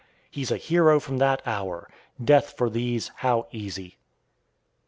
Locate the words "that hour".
1.19-1.87